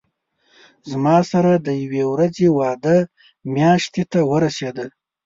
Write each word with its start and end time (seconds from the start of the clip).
زما 0.89 1.17
سره 1.31 1.51
د 1.55 1.67
یوې 1.83 2.03
ورځې 2.13 2.47
وعده 2.57 2.97
میاشتې 3.55 4.03
ته 4.11 4.19
ورسېده. 4.31 4.85